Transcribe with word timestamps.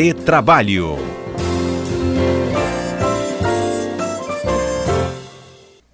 Retrabalho. 0.00 0.96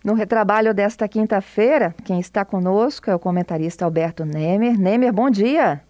No 0.04 0.12
retrabalho 0.12 0.75
desta 0.75 1.09
quinta-feira, 1.09 1.95
quem 2.04 2.21
está 2.21 2.45
conosco 2.45 3.11
é 3.11 3.14
o 3.14 3.19
comentarista 3.19 3.87
Alberto 3.87 4.27
Nemer. 4.27 4.79
Nemer, 4.79 5.11
bom 5.11 5.30
dia. 5.30 5.80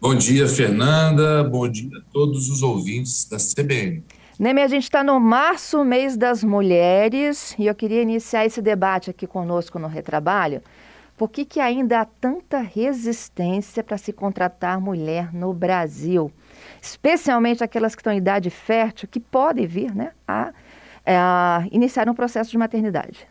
Bom 0.00 0.14
dia, 0.14 0.46
Fernanda. 0.46 1.42
Bom 1.42 1.68
dia 1.68 1.90
a 1.98 2.12
todos 2.12 2.48
os 2.48 2.62
ouvintes 2.62 3.28
da 3.28 3.38
CBN. 3.38 4.04
Neme, 4.38 4.62
a 4.62 4.68
gente 4.68 4.84
está 4.84 5.02
no 5.02 5.18
março, 5.18 5.84
mês 5.84 6.16
das 6.16 6.44
mulheres, 6.44 7.56
e 7.58 7.66
eu 7.66 7.74
queria 7.74 8.02
iniciar 8.02 8.46
esse 8.46 8.62
debate 8.62 9.10
aqui 9.10 9.26
conosco 9.26 9.80
no 9.80 9.88
Retrabalho. 9.88 10.62
Por 11.18 11.28
que, 11.28 11.44
que 11.44 11.58
ainda 11.58 12.02
há 12.02 12.04
tanta 12.04 12.60
resistência 12.60 13.82
para 13.82 13.98
se 13.98 14.12
contratar 14.12 14.80
mulher 14.80 15.34
no 15.34 15.52
Brasil? 15.52 16.30
Especialmente 16.80 17.62
aquelas 17.62 17.94
que 17.94 18.00
estão 18.00 18.12
em 18.12 18.18
idade 18.18 18.50
fértil, 18.50 19.08
que 19.08 19.20
podem 19.20 19.66
vir 19.66 19.94
né, 19.94 20.12
a, 20.26 20.52
a 21.06 21.66
iniciar 21.70 22.08
um 22.08 22.14
processo 22.14 22.50
de 22.50 22.58
maternidade. 22.58 23.26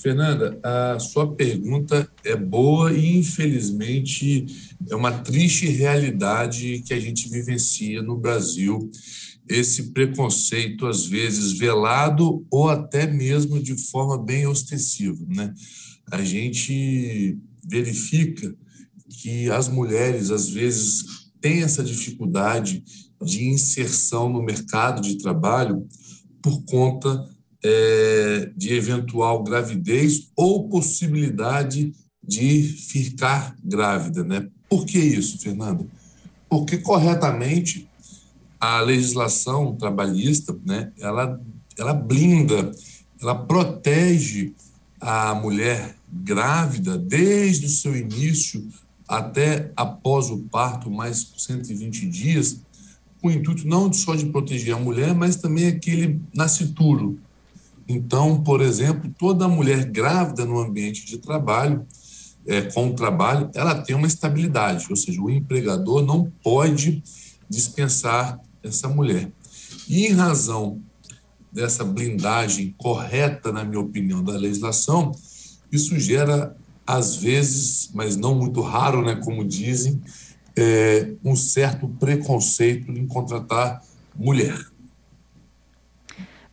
Fernanda, 0.00 0.58
a 0.62 0.98
sua 0.98 1.34
pergunta 1.34 2.10
é 2.24 2.34
boa 2.34 2.90
e, 2.90 3.18
infelizmente, 3.18 4.46
é 4.88 4.96
uma 4.96 5.12
triste 5.12 5.66
realidade 5.66 6.82
que 6.86 6.94
a 6.94 6.98
gente 6.98 7.28
vivencia 7.28 8.00
no 8.00 8.16
Brasil. 8.16 8.90
Esse 9.46 9.90
preconceito, 9.90 10.86
às 10.86 11.04
vezes 11.04 11.52
velado 11.52 12.46
ou 12.50 12.70
até 12.70 13.06
mesmo 13.06 13.62
de 13.62 13.76
forma 13.90 14.16
bem 14.16 14.46
ostensiva. 14.46 15.22
Né? 15.28 15.52
A 16.10 16.22
gente 16.24 17.36
verifica 17.62 18.54
que 19.10 19.50
as 19.50 19.68
mulheres, 19.68 20.30
às 20.30 20.48
vezes, 20.48 21.29
têm 21.40 21.62
essa 21.62 21.82
dificuldade 21.82 22.82
de 23.22 23.48
inserção 23.48 24.28
no 24.28 24.42
mercado 24.42 25.00
de 25.00 25.18
trabalho 25.18 25.86
por 26.42 26.62
conta 26.64 27.28
é, 27.62 28.50
de 28.56 28.72
eventual 28.72 29.42
gravidez 29.42 30.30
ou 30.36 30.68
possibilidade 30.68 31.92
de 32.22 32.62
ficar 32.62 33.54
grávida. 33.62 34.24
Né? 34.24 34.48
Por 34.68 34.86
que 34.86 34.98
isso, 34.98 35.38
Fernanda? 35.38 35.86
Porque 36.48 36.78
corretamente 36.78 37.88
a 38.58 38.80
legislação 38.80 39.74
trabalhista, 39.74 40.56
né, 40.66 40.92
ela, 40.98 41.40
ela 41.78 41.94
blinda, 41.94 42.70
ela 43.20 43.34
protege 43.34 44.52
a 45.00 45.34
mulher 45.34 45.96
grávida 46.12 46.98
desde 46.98 47.66
o 47.66 47.70
seu 47.70 47.96
início 47.96 48.68
até 49.10 49.72
após 49.76 50.30
o 50.30 50.38
parto, 50.38 50.90
mais 50.90 51.32
120 51.36 52.08
dias, 52.08 52.60
com 53.20 53.28
o 53.28 53.30
intuito 53.30 53.66
não 53.66 53.92
só 53.92 54.14
de 54.14 54.26
proteger 54.26 54.74
a 54.74 54.78
mulher, 54.78 55.14
mas 55.14 55.36
também 55.36 55.66
aquele 55.66 56.20
nascituro, 56.34 57.18
então, 57.92 58.40
por 58.40 58.60
exemplo, 58.60 59.12
toda 59.18 59.48
mulher 59.48 59.84
grávida 59.84 60.44
no 60.44 60.60
ambiente 60.60 61.04
de 61.04 61.18
trabalho, 61.18 61.84
é, 62.46 62.62
com 62.62 62.88
o 62.88 62.94
trabalho, 62.94 63.50
ela 63.52 63.74
tem 63.82 63.96
uma 63.96 64.06
estabilidade, 64.06 64.86
ou 64.88 64.94
seja, 64.94 65.20
o 65.20 65.28
empregador 65.28 66.00
não 66.00 66.30
pode 66.40 67.02
dispensar 67.48 68.40
essa 68.62 68.88
mulher. 68.88 69.32
E 69.88 70.06
em 70.06 70.12
razão 70.12 70.80
dessa 71.52 71.82
blindagem 71.82 72.76
correta, 72.78 73.50
na 73.50 73.64
minha 73.64 73.80
opinião, 73.80 74.22
da 74.22 74.34
legislação, 74.34 75.10
isso 75.72 75.98
gera, 75.98 76.56
às 76.86 77.16
vezes, 77.16 77.90
mas 77.94 78.16
não 78.16 78.34
muito 78.34 78.60
raro, 78.60 79.02
né, 79.02 79.20
como 79.22 79.44
dizem, 79.44 80.02
é, 80.56 81.12
um 81.24 81.36
certo 81.36 81.88
preconceito 81.88 82.90
em 82.90 83.06
contratar 83.06 83.82
mulher. 84.14 84.58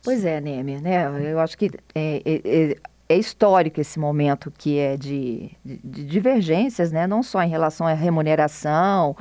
Pois 0.02 0.24
é, 0.24 0.40
Neme, 0.40 0.80
né? 0.80 1.04
Eu 1.30 1.38
acho 1.40 1.58
que 1.58 1.70
é, 1.94 2.22
é, 2.24 2.40
é, 2.44 2.76
é 3.08 3.16
histórico 3.16 3.80
esse 3.80 3.98
momento 3.98 4.50
que 4.56 4.78
é 4.78 4.96
de, 4.96 5.50
de, 5.64 5.80
de, 5.84 6.04
divergências, 6.04 6.92
né? 6.92 7.06
Não 7.06 7.22
só 7.22 7.42
em 7.42 7.48
relação 7.48 7.86
à 7.86 7.92
remuneração, 7.92 9.16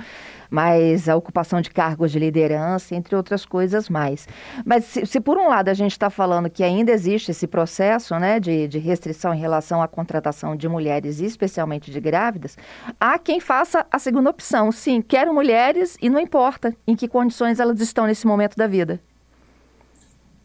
mas 0.50 1.08
a 1.09 1.16
ocupação 1.16 1.62
de 1.62 1.69
cargos 1.69 2.12
de 2.12 2.19
liderança, 2.19 2.96
entre 2.96 3.16
outras 3.16 3.46
coisas 3.46 3.90
mais. 3.90 4.28
Mas 4.66 4.85
se, 4.85 5.06
se 5.06 5.19
por 5.19 5.38
um 5.38 5.47
lado 5.47 5.69
a 5.69 5.74
gente 5.74 5.91
está 5.91 6.09
falando 6.09 6.50
que 6.50 6.63
ainda 6.63 6.91
existe 6.91 7.31
esse 7.31 7.47
processo 7.47 8.18
né, 8.19 8.40
de, 8.40 8.68
de 8.68 8.80
restrição 8.80 9.34
em 9.34 9.40
relação 9.40 9.81
à 9.81 9.88
contratação 9.88 10.56
de 10.56 10.68
mulheres, 10.68 11.19
especialmente 11.19 11.91
de 11.91 12.00
grávidas, 12.00 12.57
há 13.00 13.18
quem 13.18 13.40
faça 13.40 13.86
a 13.91 14.00
segunda 14.00 14.30
opção. 14.30 14.72
Sim, 14.72 15.02
quero 15.02 15.34
mulheres 15.34 15.97
e 16.02 16.09
não 16.09 16.19
importa 16.19 16.75
em 16.88 16.96
que 16.96 17.07
condições 17.07 17.59
elas 17.59 17.80
estão 17.81 18.06
nesse 18.06 18.25
momento 18.25 18.56
da 18.56 18.68
vida. 18.68 19.00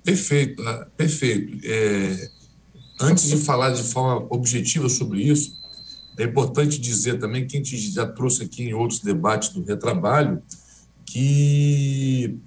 Perfeito, 0.04 0.60
ah, 0.66 0.86
perfeito. 0.96 1.60
É, 1.64 2.28
antes 3.00 3.28
de 3.28 3.36
falar 3.36 3.70
de 3.70 3.82
forma 3.82 4.26
objetiva 4.30 4.88
sobre 4.88 5.22
isso, 5.22 5.61
é 6.22 6.27
importante 6.27 6.81
dizer 6.81 7.19
também 7.19 7.47
que 7.47 7.56
a 7.56 7.60
gente 7.60 7.77
já 7.91 8.06
trouxe 8.06 8.44
aqui 8.44 8.65
em 8.65 8.75
outros 8.75 9.00
debates 9.00 9.49
do 9.50 9.62
retrabalho 9.62 10.43
que 11.05 12.38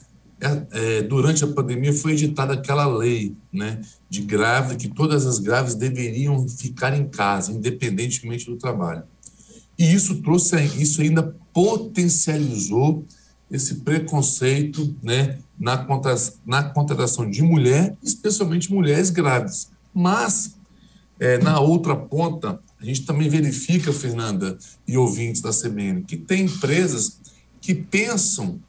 é, 0.41 0.97
é, 0.97 1.01
durante 1.01 1.43
a 1.43 1.47
pandemia 1.47 1.93
foi 1.93 2.13
editada 2.13 2.53
aquela 2.53 2.85
lei 2.85 3.35
né, 3.51 3.81
de 4.09 4.21
grávida, 4.21 4.75
que 4.75 4.87
todas 4.87 5.25
as 5.25 5.39
grávidas 5.39 5.75
deveriam 5.75 6.47
ficar 6.47 6.97
em 6.97 7.07
casa, 7.07 7.51
independentemente 7.51 8.45
do 8.45 8.57
trabalho. 8.57 9.03
E 9.77 9.93
isso 9.93 10.21
trouxe, 10.21 10.55
isso 10.81 11.01
ainda 11.01 11.35
potencializou 11.53 13.05
esse 13.51 13.75
preconceito 13.75 14.95
né, 15.01 15.37
na, 15.59 15.77
contra, 15.77 16.15
na 16.45 16.63
contratação 16.63 17.29
de 17.29 17.41
mulher, 17.41 17.95
especialmente 18.01 18.73
mulheres 18.73 19.09
grávidas. 19.09 19.69
Mas, 19.93 20.57
é, 21.19 21.37
na 21.37 21.59
outra 21.59 21.95
ponta, 21.95 22.59
a 22.79 22.85
gente 22.85 23.05
também 23.05 23.29
verifica, 23.29 23.91
Fernanda 23.93 24.57
e 24.87 24.97
ouvintes 24.97 25.41
da 25.41 25.51
CBN, 25.51 26.03
que 26.03 26.17
tem 26.17 26.45
empresas 26.45 27.19
que 27.61 27.73
pensam 27.73 28.59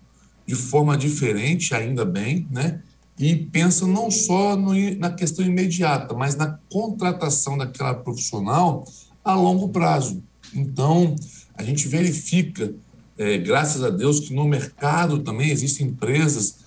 de 0.47 0.55
forma 0.55 0.97
diferente, 0.97 1.75
ainda 1.75 2.05
bem, 2.05 2.47
né? 2.51 2.81
E 3.19 3.35
pensam 3.35 3.89
não 3.89 4.11
só 4.11 4.57
no, 4.57 4.73
na 4.97 5.11
questão 5.11 5.45
imediata, 5.45 6.15
mas 6.15 6.37
na 6.37 6.59
contratação 6.71 7.59
daquela 7.59 7.95
profissional 7.95 8.87
a 9.25 9.35
longo 9.35 9.71
prazo. 9.71 10.23
Então, 10.55 11.17
a 11.55 11.63
gente 11.63 11.89
verifica 11.89 12.73
é, 13.19 13.39
graças 13.39 13.83
a 13.83 13.91
Deus 13.91 14.21
que 14.21 14.35
no 14.35 14.47
mercado 14.47 15.21
também 15.21 15.51
existem 15.51 15.87
empresas 15.87 16.59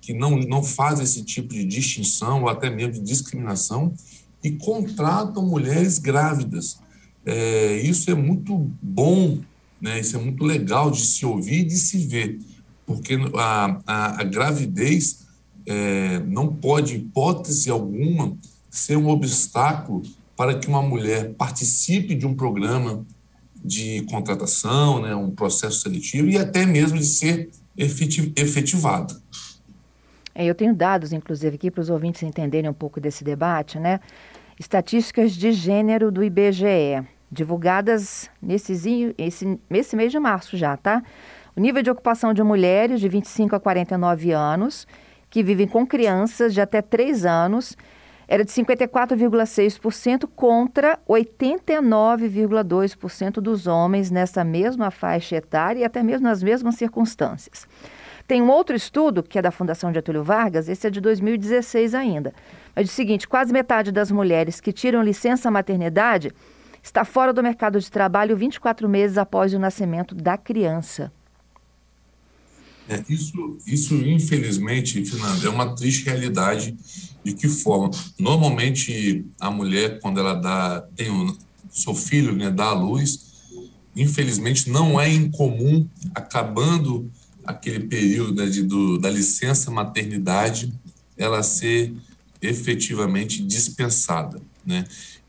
que 0.00 0.14
não, 0.14 0.38
não 0.38 0.62
fazem 0.62 1.04
esse 1.04 1.22
tipo 1.22 1.52
de 1.52 1.64
distinção 1.64 2.42
ou 2.42 2.48
até 2.48 2.70
mesmo 2.70 2.94
de 2.94 3.00
discriminação 3.00 3.92
e 4.42 4.52
contratam 4.52 5.44
mulheres 5.44 5.98
grávidas. 5.98 6.78
É, 7.30 7.76
isso 7.76 8.10
é 8.10 8.14
muito 8.14 8.56
bom, 8.80 9.38
né? 9.78 10.00
isso 10.00 10.16
é 10.16 10.18
muito 10.18 10.42
legal 10.42 10.90
de 10.90 11.04
se 11.04 11.26
ouvir 11.26 11.60
e 11.60 11.64
de 11.64 11.76
se 11.76 11.98
ver, 11.98 12.38
porque 12.86 13.18
a, 13.34 13.80
a, 13.86 14.20
a 14.22 14.24
gravidez 14.24 15.26
é, 15.66 16.20
não 16.20 16.54
pode, 16.54 16.96
hipótese 16.96 17.68
alguma, 17.68 18.34
ser 18.70 18.96
um 18.96 19.08
obstáculo 19.08 20.02
para 20.34 20.58
que 20.58 20.68
uma 20.68 20.80
mulher 20.80 21.34
participe 21.34 22.14
de 22.14 22.26
um 22.26 22.34
programa 22.34 23.04
de 23.62 24.06
contratação, 24.08 25.02
né, 25.02 25.14
um 25.14 25.30
processo 25.30 25.82
seletivo 25.82 26.30
e 26.30 26.38
até 26.38 26.64
mesmo 26.64 26.96
de 26.96 27.04
ser 27.04 27.50
efetivado. 27.76 29.20
É, 30.34 30.46
eu 30.46 30.54
tenho 30.54 30.74
dados, 30.74 31.12
inclusive, 31.12 31.56
aqui 31.56 31.70
para 31.70 31.82
os 31.82 31.90
ouvintes 31.90 32.22
entenderem 32.22 32.70
um 32.70 32.74
pouco 32.74 32.98
desse 32.98 33.22
debate, 33.22 33.78
né? 33.78 34.00
Estatísticas 34.58 35.32
de 35.32 35.52
gênero 35.52 36.10
do 36.10 36.22
IBGE, 36.24 37.04
divulgadas 37.30 38.30
nesse, 38.40 38.72
esse, 39.18 39.60
nesse 39.68 39.96
mês 39.96 40.10
de 40.10 40.18
março 40.18 40.56
já, 40.56 40.76
tá? 40.76 41.02
O 41.56 41.60
nível 41.60 41.82
de 41.82 41.90
ocupação 41.90 42.32
de 42.32 42.42
mulheres 42.42 43.00
de 43.00 43.08
25 43.08 43.56
a 43.56 43.60
49 43.60 44.32
anos 44.32 44.86
que 45.30 45.42
vivem 45.42 45.66
com 45.66 45.86
crianças 45.86 46.54
de 46.54 46.60
até 46.60 46.80
3 46.80 47.26
anos 47.26 47.76
era 48.28 48.44
de 48.44 48.52
54,6% 48.52 50.28
contra 50.36 51.00
89,2% 51.08 53.40
dos 53.40 53.66
homens 53.66 54.10
nessa 54.10 54.44
mesma 54.44 54.90
faixa 54.90 55.36
etária 55.36 55.80
e 55.80 55.84
até 55.84 56.02
mesmo 56.02 56.26
nas 56.26 56.42
mesmas 56.42 56.74
circunstâncias. 56.74 57.66
Tem 58.26 58.42
um 58.42 58.50
outro 58.50 58.76
estudo, 58.76 59.22
que 59.22 59.38
é 59.38 59.42
da 59.42 59.50
Fundação 59.50 59.90
Getúlio 59.92 60.22
Vargas, 60.22 60.68
esse 60.68 60.86
é 60.86 60.90
de 60.90 61.00
2016 61.00 61.94
ainda. 61.94 62.34
Mas 62.76 62.86
é 62.86 62.90
o 62.90 62.92
seguinte: 62.92 63.26
quase 63.26 63.50
metade 63.50 63.90
das 63.90 64.12
mulheres 64.12 64.60
que 64.60 64.70
tiram 64.70 65.02
licença 65.02 65.50
maternidade 65.50 66.30
está 66.88 67.04
fora 67.04 67.32
do 67.32 67.42
mercado 67.42 67.78
de 67.78 67.90
trabalho 67.90 68.36
24 68.36 68.88
meses 68.88 69.18
após 69.18 69.52
o 69.52 69.58
nascimento 69.58 70.14
da 70.14 70.36
criança. 70.36 71.12
É, 72.88 73.04
isso, 73.08 73.58
isso, 73.66 73.94
infelizmente, 73.94 75.04
Fernando, 75.04 75.46
é 75.46 75.50
uma 75.50 75.74
triste 75.74 76.06
realidade. 76.06 76.74
De 77.22 77.34
que 77.34 77.46
forma? 77.46 77.90
Normalmente, 78.18 79.26
a 79.38 79.50
mulher, 79.50 80.00
quando 80.00 80.18
ela 80.18 80.34
dá, 80.34 80.80
tem 80.96 81.10
o 81.10 81.36
seu 81.70 81.94
filho, 81.94 82.34
né, 82.34 82.50
dá 82.50 82.66
à 82.66 82.72
luz, 82.72 83.28
infelizmente, 83.94 84.70
não 84.70 84.98
é 84.98 85.12
incomum, 85.12 85.86
acabando 86.14 87.10
aquele 87.44 87.80
período 87.80 88.42
né, 88.42 88.46
de, 88.46 88.62
do, 88.62 88.98
da 88.98 89.10
licença 89.10 89.70
maternidade 89.70 90.72
ela 91.16 91.42
ser 91.42 91.92
efetivamente 92.40 93.42
dispensada, 93.42 94.40
né? 94.64 94.84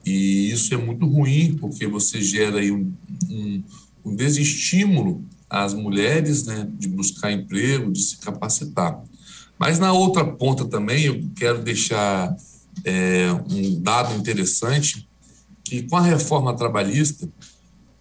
E 0.06 0.52
isso 0.52 0.74
é 0.74 0.78
muito 0.78 1.06
ruim, 1.06 1.56
porque 1.60 1.88
você 1.88 2.22
gera 2.22 2.60
aí 2.60 2.72
um, 2.72 2.92
um, 3.30 3.64
um 4.06 4.16
desestímulo 4.16 5.24
às 5.50 5.74
mulheres 5.74 6.46
né, 6.46 6.68
de 6.78 6.88
buscar 6.88 7.32
emprego, 7.32 7.92
de 7.92 8.02
se 8.02 8.18
capacitar. 8.18 9.02
Mas 9.58 9.78
na 9.78 9.92
outra 9.92 10.24
ponta 10.26 10.66
também, 10.66 11.06
eu 11.06 11.30
quero 11.36 11.62
deixar 11.62 12.36
é, 12.86 13.32
um 13.50 13.82
dado 13.82 14.16
interessante, 14.16 15.08
que 15.64 15.84
com 15.84 15.98
a 15.98 16.02
reforma 16.02 16.56
trabalhista, 16.56 17.26
o 17.26 17.32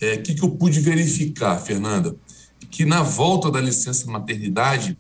é, 0.00 0.16
que, 0.16 0.34
que 0.34 0.42
eu 0.42 0.50
pude 0.50 0.78
verificar, 0.80 1.58
Fernanda? 1.58 2.14
Que 2.70 2.84
na 2.84 3.02
volta 3.02 3.50
da 3.50 3.60
licença 3.60 4.10
maternidade, 4.10 4.96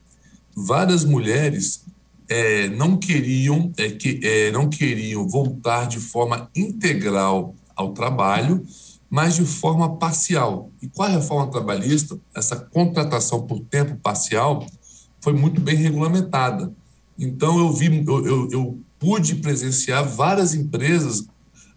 várias 0.54 1.04
mulheres 1.04 1.84
é, 2.28 2.68
não 2.68 2.96
queriam 2.96 3.72
é, 3.76 3.90
que 3.90 4.20
é, 4.22 4.50
não 4.50 4.68
queriam 4.68 5.26
voltar 5.26 5.86
de 5.86 5.98
forma 5.98 6.50
integral 6.54 7.54
ao 7.74 7.92
trabalho, 7.92 8.64
mas 9.08 9.36
de 9.36 9.44
forma 9.44 9.96
parcial. 9.96 10.70
E 10.82 10.88
com 10.88 11.02
a 11.02 11.08
reforma 11.08 11.50
trabalhista, 11.50 12.18
essa 12.34 12.56
contratação 12.56 13.46
por 13.46 13.60
tempo 13.60 13.96
parcial 13.96 14.66
foi 15.20 15.32
muito 15.32 15.60
bem 15.60 15.76
regulamentada. 15.76 16.72
Então 17.18 17.58
eu 17.58 17.72
vi, 17.72 18.04
eu, 18.06 18.26
eu, 18.26 18.48
eu 18.50 18.78
pude 18.98 19.36
presenciar 19.36 20.06
várias 20.06 20.54
empresas 20.54 21.26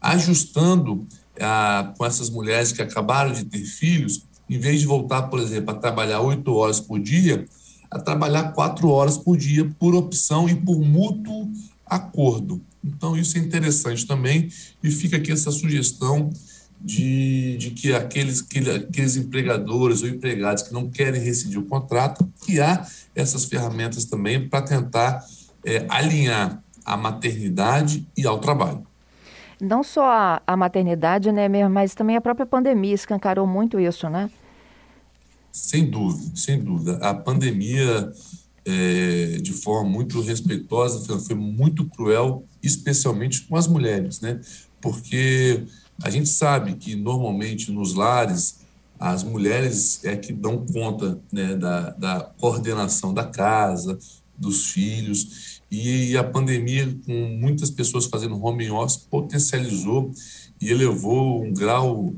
ajustando 0.01 1.07
ah, 1.39 1.94
com 1.98 2.06
essas 2.06 2.30
mulheres 2.30 2.71
que 2.71 2.81
acabaram 2.81 3.31
de 3.31 3.45
ter 3.45 3.63
filhos, 3.63 4.25
em 4.50 4.59
vez 4.59 4.81
de 4.81 4.88
voltar, 4.88 5.24
por 5.24 5.39
exemplo, 5.39 5.71
a 5.74 5.77
trabalhar 5.77 6.19
oito 6.21 6.53
horas 6.53 6.80
por 6.80 7.00
dia, 7.00 7.45
a 7.92 8.00
trabalhar 8.00 8.54
quatro 8.54 8.90
horas 8.90 9.18
por 9.18 9.38
dia 9.38 9.70
por 9.78 9.94
opção 9.94 10.48
e 10.48 10.56
por 10.56 10.80
mútuo 10.80 11.52
acordo. 11.86 12.62
Então, 12.84 13.18
isso 13.18 13.38
é 13.38 13.42
interessante 13.42 14.08
também, 14.08 14.50
e 14.82 14.90
fica 14.90 15.18
aqui 15.18 15.32
essa 15.32 15.52
sugestão 15.52 16.32
de, 16.80 17.58
de 17.58 17.72
que 17.72 17.94
aqueles, 17.94 18.42
que, 18.42 18.60
aqueles 18.70 19.16
empregadores 19.18 20.02
ou 20.02 20.08
empregados 20.08 20.64
que 20.64 20.74
não 20.74 20.90
querem 20.90 21.22
rescindir 21.22 21.60
o 21.60 21.66
contrato, 21.66 22.28
que 22.44 22.60
há 22.60 22.88
essas 23.14 23.46
ferramentas 23.46 24.06
também 24.06 24.48
para 24.48 24.64
tentar 24.64 25.24
é, 25.64 25.86
alinhar 25.90 26.64
a 26.84 26.98
maternidade 26.98 28.08
e 28.18 28.26
ao 28.26 28.40
trabalho. 28.40 28.88
Não 29.60 29.84
só 29.84 30.40
a, 30.48 30.58
maternidade, 30.58 31.32
né, 31.32 31.48
mas 31.70 31.94
também 31.94 32.16
a 32.16 32.22
própria 32.22 32.48
pandemia 32.48 32.96
escancarou 32.96 33.46
muito 33.46 33.80
isso, 33.80 34.10
né? 34.10 34.28
Sem 35.51 35.89
dúvida, 35.89 36.31
sem 36.36 36.63
dúvida. 36.63 36.98
A 36.98 37.13
pandemia, 37.13 38.12
é, 38.65 39.38
de 39.42 39.51
forma 39.53 39.89
muito 39.89 40.21
respeitosa, 40.21 41.19
foi 41.19 41.36
muito 41.36 41.86
cruel, 41.86 42.45
especialmente 42.63 43.42
com 43.42 43.56
as 43.56 43.68
mulheres, 43.68 44.21
né? 44.21 44.39
Porque 44.80 45.63
a 46.01 46.09
gente 46.09 46.30
sabe 46.30 46.75
que 46.75 46.95
normalmente 46.95 47.71
nos 47.71 47.94
lares 47.94 48.62
as 49.00 49.24
mulheres 49.24 50.06
é 50.06 50.15
que 50.15 50.31
dão 50.31 50.63
conta 50.63 51.19
né, 51.31 51.56
da, 51.56 51.89
da 51.89 52.19
coordenação 52.38 53.12
da 53.12 53.24
casa, 53.24 53.98
dos 54.38 54.68
filhos, 54.68 55.62
e 55.71 56.15
a 56.18 56.24
pandemia, 56.24 56.95
com 57.06 57.13
muitas 57.39 57.71
pessoas 57.71 58.06
fazendo 58.06 58.44
home 58.44 58.69
office, 58.69 58.98
potencializou 58.98 60.12
e 60.59 60.69
elevou 60.69 61.44
um 61.44 61.53
grau 61.53 62.13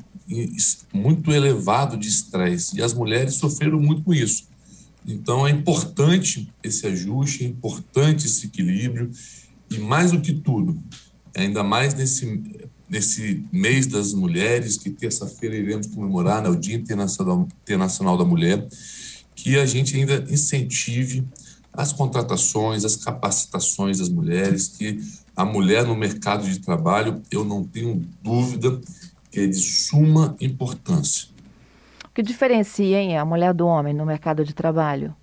muito 0.93 1.31
elevado 1.31 1.97
de 1.97 2.07
estresse. 2.07 2.77
E 2.77 2.81
as 2.81 2.93
mulheres 2.93 3.35
sofreram 3.35 3.79
muito 3.79 4.03
com 4.03 4.13
isso. 4.13 4.47
Então, 5.05 5.45
é 5.45 5.51
importante 5.51 6.49
esse 6.63 6.87
ajuste, 6.87 7.43
é 7.43 7.47
importante 7.47 8.25
esse 8.25 8.45
equilíbrio, 8.45 9.11
e 9.69 9.77
mais 9.77 10.11
do 10.11 10.21
que 10.21 10.33
tudo, 10.33 10.77
ainda 11.35 11.63
mais 11.63 11.93
nesse, 11.93 12.41
nesse 12.89 13.43
mês 13.51 13.87
das 13.87 14.13
mulheres, 14.13 14.77
que 14.77 14.89
terça-feira 14.89 15.55
iremos 15.55 15.87
comemorar, 15.87 16.41
né, 16.41 16.49
o 16.49 16.55
Dia 16.55 16.75
Internacional, 16.75 17.47
Internacional 17.63 18.17
da 18.17 18.23
Mulher, 18.23 18.65
que 19.35 19.57
a 19.57 19.65
gente 19.65 19.95
ainda 19.95 20.25
incentive 20.29 21.27
as 21.73 21.91
contratações, 21.91 22.85
as 22.85 22.95
capacitações 22.95 23.97
das 23.97 24.09
mulheres, 24.09 24.67
que 24.67 25.01
a 25.35 25.43
mulher 25.43 25.85
no 25.85 25.95
mercado 25.95 26.47
de 26.47 26.59
trabalho, 26.59 27.21
eu 27.31 27.43
não 27.43 27.63
tenho 27.63 28.07
dúvida 28.21 28.79
que 29.33 29.39
é 29.39 29.47
de 29.47 29.57
suma 29.57 30.37
importância. 30.39 31.27
O 32.05 32.09
que 32.13 32.21
diferencia 32.21 33.01
hein, 33.01 33.17
a 33.17 33.25
mulher 33.25 33.51
do 33.51 33.65
homem 33.65 33.91
no 33.91 34.05
mercado 34.05 34.45
de 34.45 34.53
trabalho? 34.53 35.15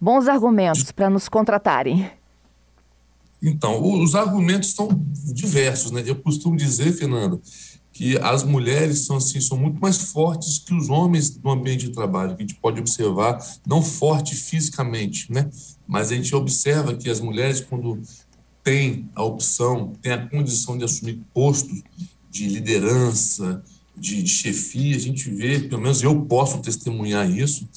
Bons 0.00 0.28
argumentos 0.28 0.92
para 0.92 1.10
nos 1.10 1.28
contratarem. 1.28 2.08
Então, 3.42 3.82
os 4.00 4.14
argumentos 4.14 4.72
são 4.72 4.88
diversos, 5.34 5.90
né? 5.90 6.04
Eu 6.06 6.14
costumo 6.14 6.56
dizer, 6.56 6.92
Fernanda, 6.92 7.40
que 7.92 8.16
as 8.18 8.44
mulheres 8.44 9.06
são 9.06 9.16
assim 9.16 9.40
são 9.40 9.58
muito 9.58 9.80
mais 9.80 9.98
fortes 10.12 10.60
que 10.60 10.72
os 10.72 10.88
homens 10.88 11.36
no 11.42 11.50
ambiente 11.50 11.88
de 11.88 11.92
trabalho 11.92 12.36
que 12.36 12.44
a 12.44 12.46
gente 12.46 12.60
pode 12.60 12.78
observar 12.78 13.44
não 13.66 13.82
forte 13.82 14.36
fisicamente 14.36 15.32
né 15.32 15.50
mas 15.84 16.12
a 16.12 16.14
gente 16.14 16.32
observa 16.32 16.94
que 16.94 17.10
as 17.10 17.18
mulheres 17.18 17.60
quando 17.60 18.00
têm 18.62 19.10
a 19.16 19.24
opção 19.24 19.94
têm 20.00 20.12
a 20.12 20.28
condição 20.28 20.78
de 20.78 20.84
assumir 20.84 21.20
postos 21.34 21.82
de 22.38 22.48
liderança 22.48 23.62
de, 23.96 24.22
de 24.22 24.30
chefia 24.30 24.96
a 24.96 25.00
gente 25.00 25.30
vê 25.30 25.60
pelo 25.60 25.82
menos 25.82 26.02
eu 26.02 26.20
posso 26.22 26.58
testemunhar 26.58 27.30
isso 27.30 27.68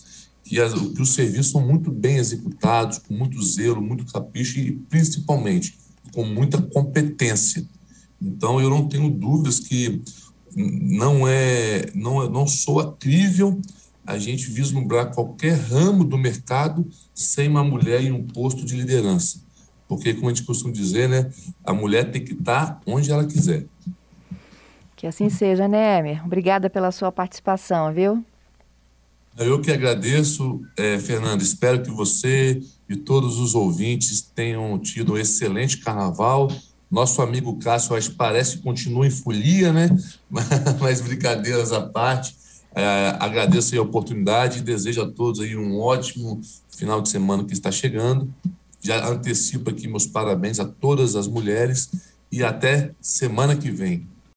que, 0.44 0.60
as, 0.60 0.74
que 0.74 1.02
os 1.02 1.14
serviços 1.14 1.52
são 1.52 1.66
muito 1.66 1.92
bem 1.92 2.18
executados 2.18 2.98
com 3.00 3.14
muito 3.14 3.42
zelo 3.44 3.82
muito 3.82 4.06
capricho 4.06 4.60
e 4.60 4.72
principalmente 4.72 5.78
com 6.14 6.24
muita 6.24 6.62
competência 6.62 7.66
então, 8.22 8.62
eu 8.62 8.70
não 8.70 8.88
tenho 8.88 9.10
dúvidas 9.10 9.60
que 9.60 10.02
não 10.56 11.28
é, 11.28 11.90
não, 11.96 12.22
é, 12.22 12.30
não 12.30 12.46
soa 12.46 12.96
crível 12.96 13.60
a 14.06 14.18
gente 14.18 14.50
vislumbrar 14.50 15.14
qualquer 15.14 15.54
ramo 15.54 16.04
do 16.04 16.18
mercado 16.18 16.88
sem 17.16 17.48
uma 17.48 17.64
mulher 17.64 18.04
em 18.04 18.12
um 18.12 18.24
posto 18.24 18.64
de 18.64 18.76
liderança. 18.76 19.42
Porque, 19.88 20.14
como 20.14 20.28
a 20.28 20.34
gente 20.34 20.46
costuma 20.46 20.72
dizer, 20.72 21.10
né, 21.10 21.32
a 21.64 21.74
mulher 21.74 22.12
tem 22.12 22.24
que 22.24 22.34
estar 22.34 22.80
onde 22.86 23.12
ela 23.12 23.26
quiser. 23.26 23.66
Que 25.02 25.08
assim 25.08 25.32
seja, 25.32 25.68
né, 25.68 25.98
Emer? 25.98 26.24
Obrigada 26.24 26.70
pela 26.70 26.92
sua 26.92 27.12
participação, 27.12 27.92
viu? 27.92 28.24
Eu 29.36 29.60
que 29.60 29.72
agradeço, 29.72 30.62
é, 30.78 31.00
Fernando. 31.00 31.42
Espero 31.42 31.82
que 31.82 31.90
você 31.90 32.62
e 32.88 32.96
todos 32.96 33.40
os 33.40 33.56
ouvintes 33.56 34.22
tenham 34.22 34.78
tido 34.78 35.14
um 35.14 35.18
excelente 35.18 35.80
carnaval 35.80 36.50
nosso 36.92 37.20
amigo 37.20 37.58
Cássio, 37.58 37.96
acho, 37.96 38.14
parece 38.14 38.58
que 38.58 38.64
continua 38.64 39.08
em 39.08 39.10
folia, 39.10 39.74
né? 39.74 39.90
Mas 40.80 41.02
brincadeiras 41.02 41.72
à 41.72 41.82
parte, 41.82 42.36
é, 42.76 43.16
agradeço 43.20 43.76
a 43.76 43.82
oportunidade 43.82 44.60
e 44.60 44.62
desejo 44.62 45.02
a 45.02 45.10
todos 45.10 45.42
aí 45.42 45.58
um 45.58 45.80
ótimo 45.80 46.40
final 46.70 47.02
de 47.02 47.10
semana 47.10 47.44
que 47.44 47.54
está 47.54 47.72
chegando. 47.72 48.32
Já 48.80 49.10
antecipo 49.10 49.72
aqui 49.72 49.88
meus 49.88 50.06
parabéns 50.06 50.60
a 50.60 50.66
todas 50.66 51.16
as 51.16 51.28
mulheres 51.28 51.90
e 52.32 52.44
até 52.44 52.92
semana 53.02 53.56
que 53.56 53.72
vem. 53.72 54.11